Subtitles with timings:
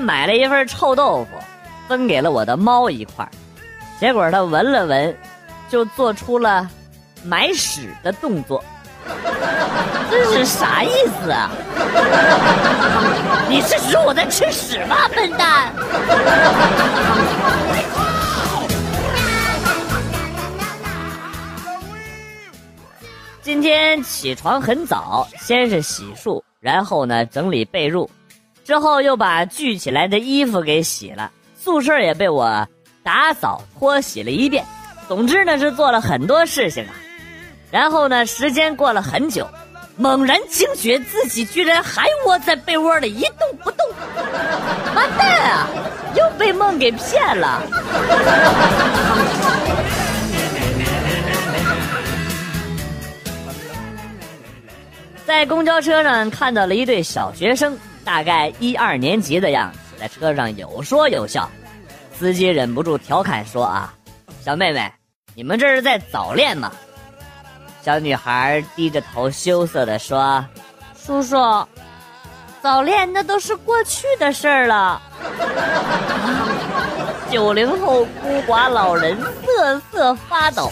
[0.00, 1.38] 买了一份臭豆腐，
[1.88, 3.28] 分给了我的猫一块
[3.98, 5.16] 结果它闻了闻，
[5.68, 6.68] 就做出了
[7.24, 8.62] 买屎的动作。
[10.10, 10.90] 这是啥意
[11.22, 11.50] 思啊？
[13.48, 15.72] 你是说我在吃屎吗，笨蛋？
[23.42, 28.08] 今天起床很早，先是洗漱，然后呢整理被褥。
[28.66, 32.66] 之后又把聚起来的衣服给洗了，宿舍也被我
[33.04, 34.64] 打扫拖洗了一遍。
[35.06, 36.90] 总之呢是做了很多事情啊。
[37.70, 39.48] 然后呢时间过了很久，
[39.96, 43.88] 猛然惊觉自己居然还窝在被窝里一动不动。
[44.96, 45.68] 完蛋啊！
[46.16, 47.62] 又被梦给骗了。
[55.24, 57.78] 在公交车上看到了一对小学生。
[58.06, 61.50] 大概一二年级的样子，在车上有说有笑，
[62.16, 63.92] 司机忍不住调侃说：“啊，
[64.44, 64.88] 小妹妹，
[65.34, 66.70] 你们这是在早恋吗？”
[67.82, 70.44] 小女孩低着头羞涩的说
[70.96, 71.36] ：“叔叔，
[72.62, 75.02] 早恋那都是过去的事儿了。”
[77.28, 80.70] 九零后孤寡老人瑟瑟发抖。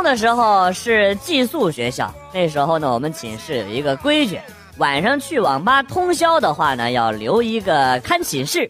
[0.00, 4.40] 中的时候是寄宿学校，那时候呢，我们寝室有一个规矩，
[4.78, 8.66] 晚上去网吧通宵的话呢，要留一个看寝室。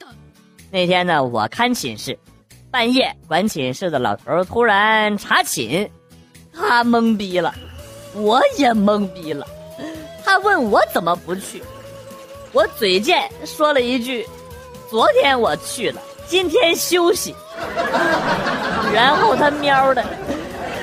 [0.72, 2.18] 那天呢，我看寝室，
[2.68, 5.88] 半夜管寝室的老头突然查寝，
[6.52, 7.54] 他懵逼了，
[8.14, 9.46] 我也懵逼了。
[10.24, 11.62] 他问我怎么不去，
[12.50, 14.26] 我嘴贱说了一句
[14.90, 17.32] ：“昨天我去了，今天休息。”
[18.92, 20.04] 然后他喵的。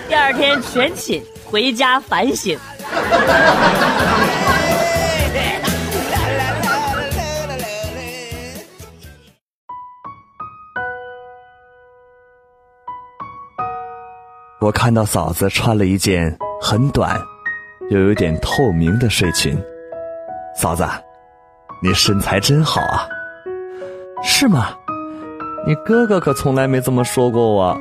[0.08, 2.58] 第二天全寝回家反省。
[14.60, 17.22] 我看到嫂子穿了一件很短，
[17.90, 19.58] 又有点透明的睡裙。
[20.56, 20.86] 嫂子，
[21.84, 23.08] 你身材真好啊！
[24.24, 24.70] 是吗？
[25.66, 27.78] 你哥哥可从来没这么说过我。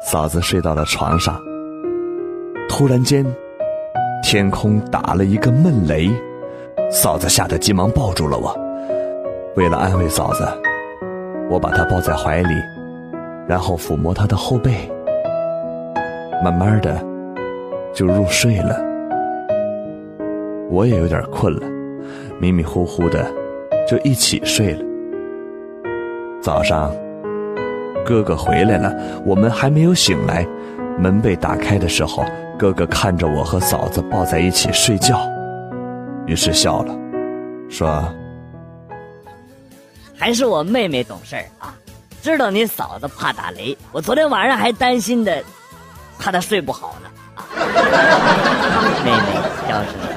[0.00, 1.40] 嫂子睡到了床上，
[2.68, 3.26] 突然间，
[4.22, 6.08] 天空打了一个闷雷，
[6.90, 8.56] 嫂子吓得急忙抱住了我。
[9.56, 10.46] 为了安慰嫂子，
[11.50, 12.54] 我把她抱在怀里，
[13.46, 14.88] 然后抚摸她的后背，
[16.42, 17.04] 慢慢的
[17.92, 18.80] 就入睡了。
[20.70, 21.66] 我也有点困了，
[22.38, 23.26] 迷迷糊糊的
[23.86, 24.84] 就一起睡了。
[26.40, 26.90] 早上。
[28.08, 28.90] 哥哥回来了，
[29.22, 30.46] 我们还没有醒来，
[30.98, 32.24] 门被打开的时候，
[32.58, 35.30] 哥哥看着我和嫂子抱在一起睡觉，
[36.26, 36.96] 于是笑了，
[37.68, 38.02] 说
[40.16, 41.74] ：“还是我妹妹懂事啊，
[42.22, 45.44] 知道你嫂子怕打雷，我昨天晚上还担心的，
[46.18, 47.10] 怕她睡不好呢。”
[49.04, 49.36] 妹妹
[49.68, 50.16] 娇声道：“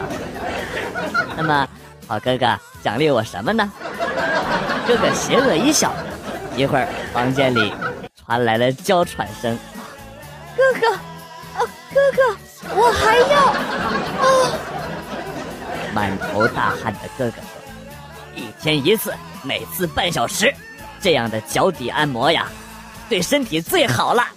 [1.35, 1.67] 那么，
[2.07, 3.69] 好哥哥奖励我什么呢？”
[4.87, 5.91] 哥哥邪恶一笑。
[6.55, 7.73] 一会儿，房间里
[8.25, 9.57] 传来了娇喘声。
[10.55, 12.21] 哥哥，啊，哥哥，
[12.75, 13.45] 我还要
[14.21, 14.51] 啊！
[15.93, 17.43] 满头大汗的哥哥说
[18.35, 19.13] ：“一天一次，
[19.43, 20.53] 每次半小时，
[20.99, 22.47] 这样的脚底按摩呀，
[23.09, 24.27] 对身体最好了。”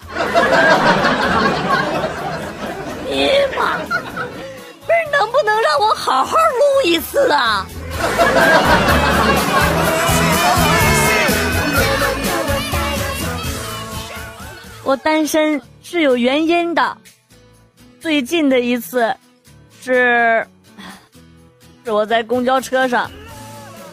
[3.06, 7.66] 你妈，不是能不能让我好好撸一次啊？
[14.84, 16.96] 我单身是有原因的。
[18.00, 19.14] 最近的一次，
[19.82, 20.46] 是
[21.84, 23.10] 是我在公交车上，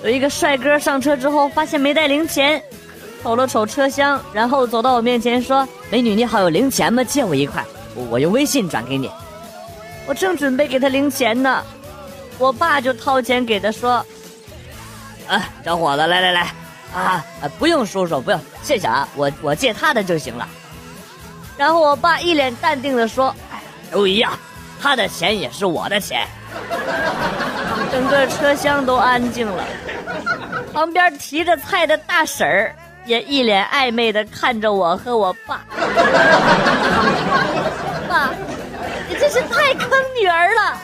[0.04, 2.62] 有一个帅哥上车之后发现没带零钱，
[3.24, 7.02] 瞅了瞅车厢，然后走到我面前说：“美女你好，有零钱吗？
[7.06, 7.66] 借我一块，
[7.96, 9.10] 我用微信转给你。”
[10.06, 11.64] 我正准备给他零钱呢，
[12.38, 14.06] 我爸就掏钱给他说
[15.26, 16.42] ：“啊，小伙子，来来来，
[16.94, 20.46] 啊啊，不用叔叔，不用，谢谢啊，我我借他的就行了。”
[21.62, 23.62] 然后我爸一脸淡定的说：“哎，
[23.92, 24.34] 都一样，
[24.82, 26.28] 他的钱也是我的钱。”
[27.92, 29.64] 整个车厢都安静了，
[30.74, 32.76] 旁边提着菜的大婶儿
[33.06, 35.62] 也一脸暧昧的看着我和我爸。
[38.10, 38.32] 爸，
[39.08, 39.88] 你真是太坑
[40.20, 40.78] 女儿了。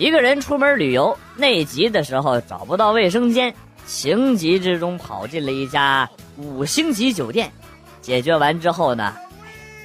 [0.00, 3.54] 一个人出门旅游，内急的时候找不到卫生间，
[3.86, 6.08] 情急之中跑进了一家
[6.38, 7.52] 五星级酒店，
[8.00, 9.14] 解决完之后呢，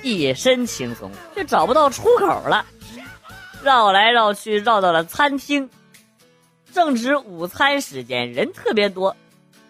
[0.04, 2.66] 一身轻松，却找不到出口了，
[3.62, 5.70] 绕来绕去绕到了餐厅。
[6.72, 9.14] 正值午餐时间，人特别多，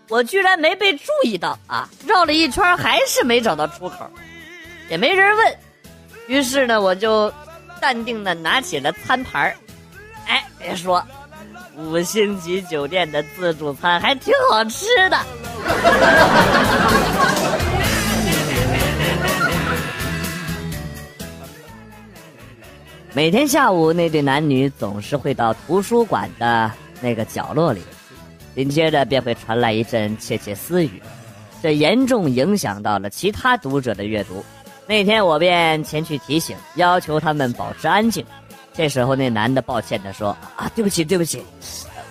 [0.10, 1.90] 我居然没被注意到啊！
[2.06, 4.08] 绕了一圈还是没找到出口，
[4.92, 5.58] 也没人问，
[6.28, 7.34] 于是呢，我就
[7.82, 9.52] 淡定的拿起了餐盘
[10.28, 11.04] 哎，别说。
[11.78, 15.18] 五星级酒店的自助餐还挺好吃的。
[23.12, 27.82] 每天下午，那对男女总是会到图书馆的那个角落里，
[28.56, 31.02] 紧接着便会传来一阵窃窃私语，
[31.62, 34.44] 这严重影响到了其他读者的阅读。
[34.88, 38.26] 那天我便前去提醒，要求他们保持安静。
[38.78, 41.44] 这时候，那男的抱歉地说：“啊，对不起，对不起，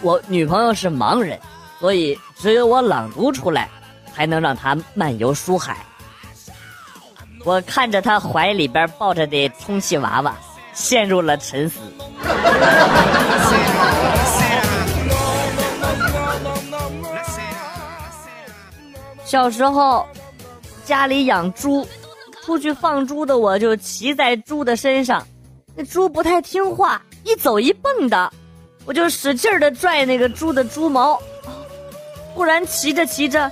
[0.00, 1.38] 我女朋友是盲人，
[1.78, 3.68] 所以只有我朗读出来，
[4.14, 5.76] 才能让她漫游书海。”
[7.44, 10.34] 我看着他怀里边抱着的充气娃娃，
[10.72, 11.78] 陷入了沉思。
[19.26, 20.06] 小时候，
[20.86, 21.86] 家里养猪，
[22.42, 25.22] 出去放猪的我就骑在猪的身上。
[25.76, 28.32] 那猪不太听话，一走一蹦的，
[28.84, 31.20] 我就使劲的拽那个猪的猪毛，
[32.32, 33.50] 忽然骑着骑着，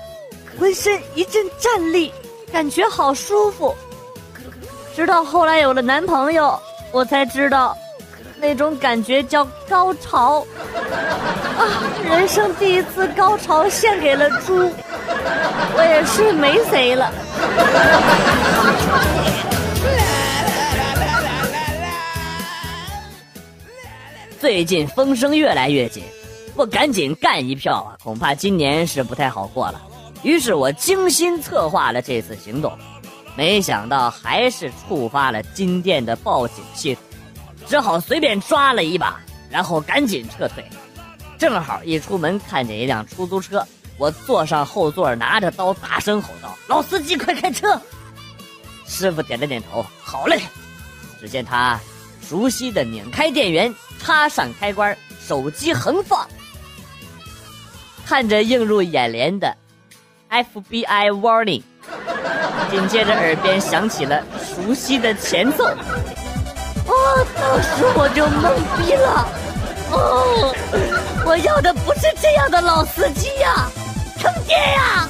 [0.59, 2.13] 浑身一阵战栗，
[2.53, 3.75] 感觉好舒服。
[4.95, 6.57] 直到后来有了男朋友，
[6.93, 7.77] 我才知道，
[8.37, 10.47] 那种感觉叫高潮。
[11.59, 14.71] 啊，人生第一次高潮献给了猪，
[15.77, 17.13] 我也是没谁了。
[24.43, 26.03] 最近风声越来越紧，
[26.57, 29.81] 不赶紧干一票啊，恐怕今年是不太好过了。
[30.25, 32.77] 于是我精心策划了这次行动，
[33.37, 37.05] 没想到还是触发了金店的报警系统，
[37.69, 40.65] 只好随便抓了一把，然后赶紧撤退。
[41.39, 43.65] 正好一出门看见一辆出租车，
[43.97, 47.81] 我坐上后座，拿着刀大声吼道：“老司机，快开车！”
[48.89, 50.43] 师傅点了点头：“好嘞。”
[51.21, 51.81] 只见他
[52.27, 53.75] 熟悉的拧开电源。
[54.05, 56.27] 插上开关，手机横放，
[58.05, 59.57] 看着映入眼帘的
[60.29, 61.63] FBI warning，
[62.69, 65.77] 紧接着耳边响起了熟悉的前奏，啊！
[67.37, 69.29] 当时我就懵逼了，
[69.93, 70.53] 哦，
[71.25, 73.71] 我要的不是这样的老司机呀，
[74.21, 75.09] 坑爹呀！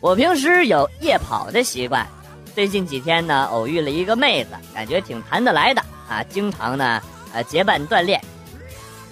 [0.00, 2.06] 我平时有夜跑的习惯。
[2.54, 7.00] 最近几天呢，偶遇了一个妹子，感觉挺谈得来的啊，经常呢，
[7.32, 8.20] 呃，结伴锻炼。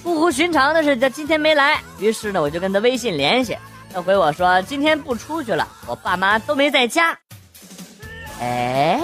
[0.02, 3.56] 出乎寻常的是，她今天没来，于是呢，我就跟她微信联系，
[3.92, 7.16] 她回我说今天不出去了，我爸妈都没在家。
[8.40, 9.00] 哎，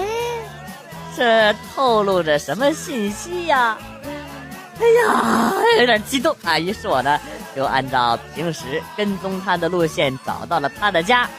[1.17, 3.77] 这透露着什么信息呀？
[4.79, 6.57] 哎呀，有点激动啊！
[6.57, 7.19] 于是我呢，
[7.55, 11.29] 就按照平时跟踪她的路线，找到了她的家。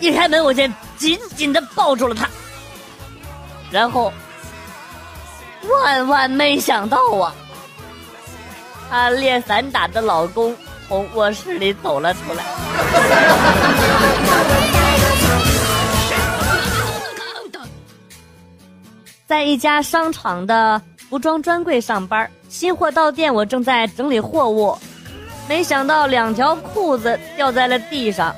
[0.00, 0.66] 一开门，我就
[0.96, 2.26] 紧紧的抱住了他，
[3.70, 4.10] 然后
[5.68, 7.34] 万万没想到啊，
[8.88, 10.56] 他练散打的老公
[10.88, 12.44] 从卧室里走了出来，
[19.26, 20.80] 在一家商场的
[21.10, 24.76] 服装专柜上班，新货到店，我正在整理货物，
[25.46, 28.34] 没想到两条裤子掉在了地上。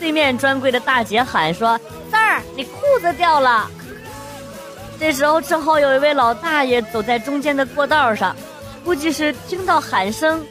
[0.00, 1.78] 对面专柜的大姐喊说
[2.10, 3.70] ：“三儿，你裤子掉了。”
[4.98, 8.34] 这时候正好有一位老大爷走在中间的过道上，
[8.84, 10.44] 估计是听到喊声，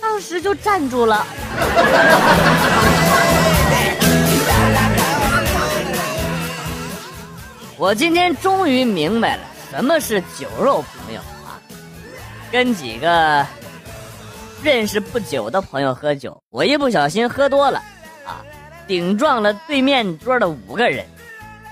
[0.00, 1.26] 当时就站住了。
[7.76, 11.56] 我今天终于明白了什么是酒肉朋友啊！
[12.52, 13.46] 跟几个
[14.62, 17.82] 认识不久的朋友喝酒，我一不小心喝多了。
[18.90, 21.06] 顶撞了对面桌的五个人，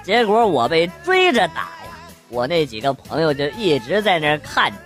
[0.04, 1.90] 结果我被追着打呀！
[2.28, 4.76] 我那几个朋友就一直在那看着。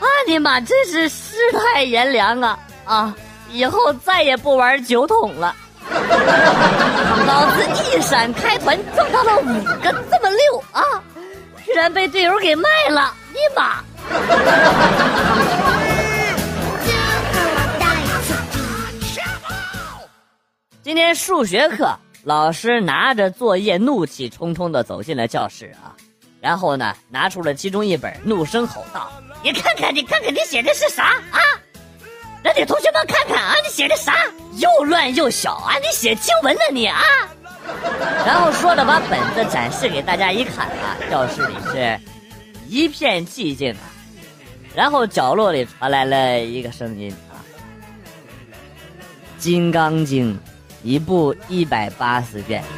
[0.00, 2.58] 啊你妈，真是世态炎凉啊！
[2.84, 3.14] 啊，
[3.48, 5.54] 以后再也不玩酒桶了。
[7.28, 10.82] 老子一闪开团撞到了五个，这么溜啊！
[11.64, 13.14] 居然被队友给卖了！
[13.30, 13.84] 你妈！
[20.82, 21.94] 今天数学课，
[22.24, 25.92] 老师拿着作业，怒气冲冲的走进了教室啊！
[26.40, 29.12] 然后呢，拿出了其中一本，怒声吼道
[29.44, 31.38] ：“你看看，你看看，你写的是啥啊？
[32.42, 34.14] 让你同学们看看啊，你写的啥？
[34.56, 35.76] 又乱又小啊！
[35.82, 36.98] 你写经文呢你啊！”
[38.24, 42.00] 然后说着把本子展示给大家一看啊，教室里是
[42.68, 43.84] 一片寂静啊。
[44.74, 47.36] 然后角落里传来了一个声音啊，
[49.42, 50.34] 《金刚经》
[50.82, 52.62] 一部一百八十遍。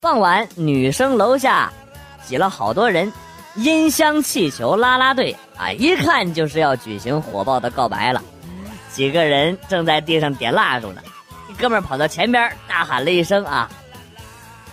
[0.00, 1.70] 傍晚，女生楼下
[2.26, 3.12] 挤了好多人，
[3.56, 8.22] 音箱、气球、啦啦队啊，一看就是要举行火爆的告白了。
[8.92, 11.02] 几个人正在地上点蜡烛呢，
[11.48, 13.70] 一哥们跑到前边大喊了一声：“啊，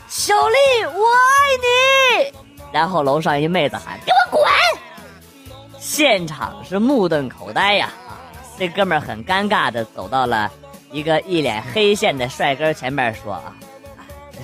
[0.07, 1.29] 小丽，我爱
[1.61, 2.33] 你！”
[2.73, 4.41] 然后楼上一妹子喊：“给我滚！”
[5.89, 7.89] 现场是目瞪口呆呀！
[8.05, 8.19] 啊，
[8.59, 10.51] 这哥们儿很尴尬的走到了
[10.91, 13.55] 一个一脸黑线的帅哥前面说：“啊，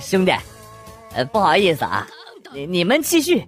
[0.00, 0.32] 兄弟。”
[1.14, 2.06] 呃，不好意思啊，
[2.54, 3.46] 你你们继续，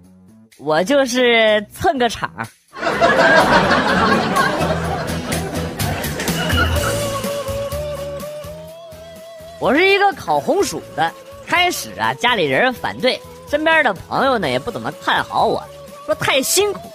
[0.59, 2.31] 我就是蹭个场。
[9.59, 11.11] 我是一个烤红薯的，
[11.47, 15.63] 开始啊，家里人反对，身边的朋友呢也不怎么看好我，
[16.05, 16.86] 说太辛苦。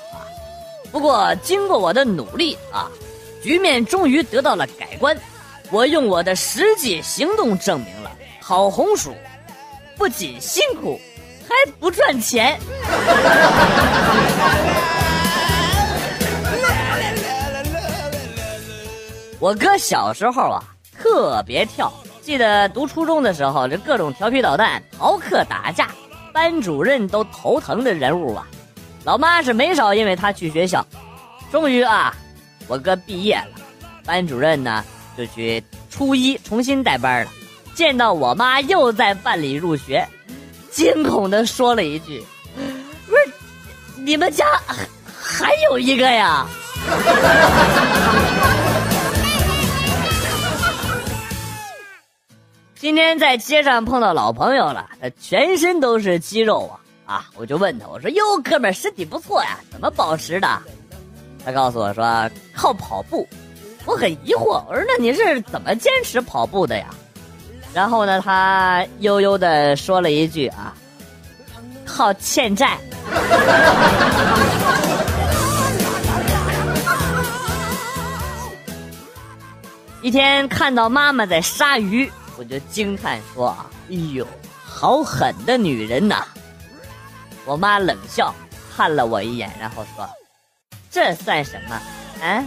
[0.93, 2.89] 不过经过我的努力啊，
[3.43, 5.17] 局面终于得到了改观。
[5.71, 9.17] 我用我的实际行动证明了烤红薯。
[9.97, 11.01] 不仅辛苦，
[11.49, 12.61] 还不赚钱。
[19.41, 20.63] 我哥小时候啊，
[20.99, 21.91] 特别跳。
[22.21, 25.89] 记得读初中的时候，这各种调皮捣蛋、逃课打架，
[26.33, 28.47] 班主任都头疼的人物啊。
[29.05, 30.85] 老妈是没少因为他去学校。
[31.51, 32.15] 终于啊，
[32.67, 33.49] 我哥毕业了，
[34.05, 34.85] 班主任呢
[35.17, 37.31] 就去初一重新带班了。
[37.75, 40.07] 见到我妈又在办理入学，
[40.71, 42.25] 惊恐的说了一句
[43.09, 43.33] ：“不是，
[43.97, 44.47] 你们家
[45.21, 46.47] 还有一个呀？”
[52.77, 56.81] 今天在街上碰到老朋友了，他全身都是肌肉啊
[57.13, 57.29] 啊！
[57.37, 60.49] 我就问他，我说：“哟，哥们儿身体不错呀，怎么保持的？”
[61.45, 63.29] 他告诉我说：“靠跑步。”
[63.85, 66.87] 我很疑惑，我说：“那你是怎么坚持跑步的呀？”
[67.75, 70.73] 然后呢，他悠悠的说了一句：“啊，
[71.85, 72.79] 靠欠债。”
[80.01, 84.27] 一天看到妈妈在杀鱼，我就惊叹说：“啊，哎呦，
[84.65, 86.25] 好狠的女人呐！”
[87.45, 88.35] 我妈冷笑，
[88.75, 90.09] 看了我一眼，然后说
[90.91, 91.75] ：“这算什么？
[92.25, 92.45] 啊，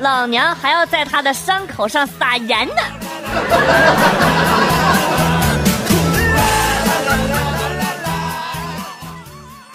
[0.00, 2.74] 老娘还要在他的伤口上撒盐呢。”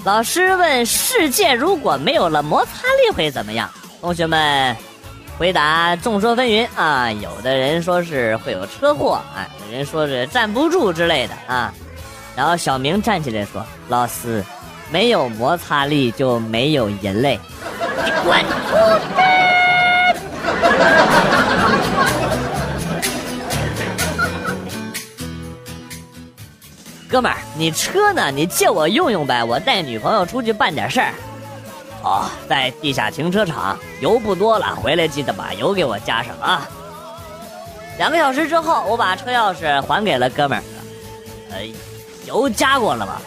[0.05, 4.75] 老师问：“世界如果没有了摩擦力会怎么样？”同学们
[5.37, 11.73] 回答众说纷纭啊，有的人说是会有车祸啊，有人说是站不住之类的啊。
[12.35, 14.41] 然后小明站起来说：“老师，
[14.91, 17.39] 没有摩擦力就没有人类。”
[18.03, 18.47] 你滚出
[18.99, 19.09] 去！
[27.09, 28.29] 哥们儿，你车呢？
[28.31, 31.11] 你借我用用呗，我带女朋友出去办点事儿。
[32.03, 36.69] 哦，在地下停车场，油不多了，回来记得把油给我加上啊。
[37.97, 40.63] 两个小时之后，我把车钥匙还给了哥们儿。
[41.51, 41.67] 呃，
[42.25, 43.19] 油加过了吗？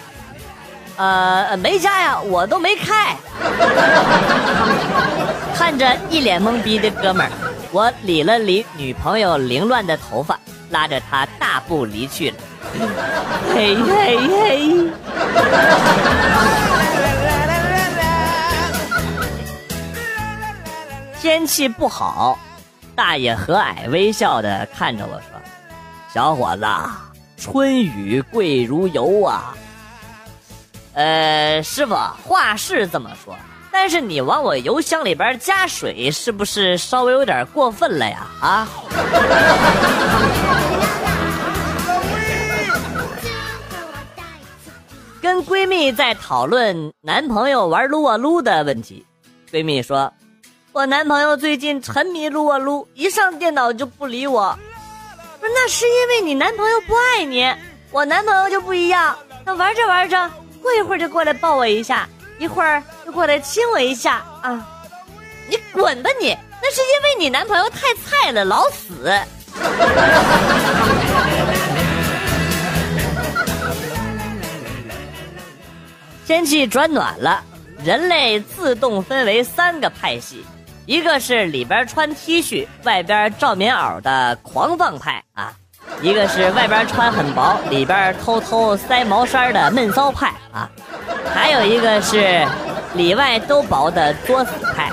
[0.97, 3.17] 呃，没加呀，我都没开。
[5.57, 7.33] 看着一脸懵逼的哥们儿，
[7.73, 10.39] 我理了理女朋友凌乱的头发，
[10.71, 12.37] 拉着她大步离去了。
[13.55, 14.91] 嘿嘿嘿！
[21.21, 22.39] 天气不好，
[22.95, 25.41] 大爷和蔼微笑的看着我说
[26.13, 26.67] ：“小伙子，
[27.37, 29.55] 春雨贵如油啊。”
[30.95, 33.35] 呃，师傅，话是这么说，
[33.71, 38.27] 但是你往我油箱里边加水，是不是稍微有点过分了呀？
[38.41, 38.69] 啊？
[45.23, 49.07] 跟闺蜜在讨论男朋友玩撸啊撸的问题，
[49.51, 50.13] 闺蜜说
[50.73, 54.59] ：“我男朋友最近沉迷撸啊撸，一上电脑就不理我。
[55.41, 57.51] 不是，那是因为你男朋友不爱你。
[57.93, 60.31] 我男朋友就不一样，他玩着玩着，
[60.62, 64.66] 过一会儿就过来抱我一下一会儿就过来亲我一下啊。
[65.49, 69.12] 你滚吧你那是因为你男朋友太菜了老死。
[76.25, 77.45] 天气转暖了
[77.85, 80.42] 人类自动分为三个派系
[80.87, 85.52] 一个是里边穿 t 恤外边罩棉袄的狂放派啊。
[86.03, 90.69] 一个是外边穿很薄、里边偷偷塞毛衫的闷骚派啊，
[91.33, 92.45] 还有一个是
[92.95, 94.91] 里外都薄的作死派。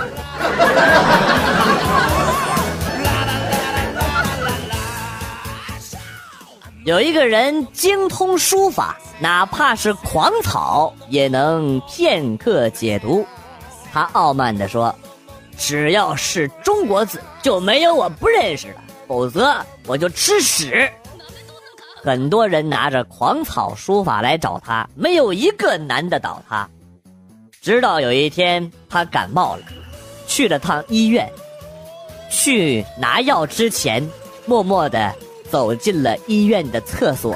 [6.86, 13.26] 有一个人精通书法，哪怕是狂草也能片刻解读。
[13.92, 14.94] 他傲慢地说
[15.58, 18.76] ：“只要是中国字，就没有我不认识的，
[19.08, 19.56] 否则
[19.88, 20.88] 我就吃屎。”
[22.04, 26.68] 很多人拿着狂草书法来找他，没有一个难得倒他。
[27.62, 29.64] 直到有一天，他感冒了，
[30.28, 31.30] 去了趟医院。
[32.30, 34.08] 去拿药之前，
[34.46, 35.14] 默默的。
[35.50, 37.36] 走进了医院的厕所。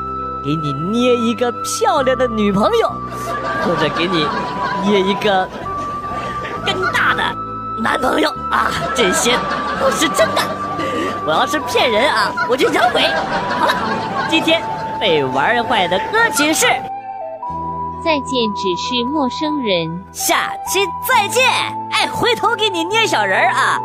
[0.43, 2.91] 给你捏一个漂亮的女朋友，
[3.63, 4.27] 或者给你
[4.83, 5.47] 捏一个
[6.65, 7.23] 更大的
[7.81, 8.71] 男朋友啊！
[8.95, 9.37] 这些
[9.79, 10.41] 都是真的。
[11.25, 13.03] 我要是骗人啊，我就养鬼。
[13.59, 13.73] 好了，
[14.29, 14.61] 今天
[14.99, 16.65] 被玩坏的歌曲是。
[18.03, 20.03] 再见，只是陌生人。
[20.11, 21.47] 下期再见，
[21.91, 23.79] 哎，回头给你捏小人儿啊。